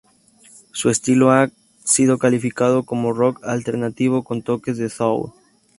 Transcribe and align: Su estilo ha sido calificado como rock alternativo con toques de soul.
Su 0.71 0.89
estilo 0.89 1.29
ha 1.29 1.51
sido 1.83 2.17
calificado 2.17 2.85
como 2.87 3.13
rock 3.13 3.39
alternativo 3.43 4.23
con 4.23 4.41
toques 4.41 4.79
de 4.79 4.89
soul. 4.89 5.31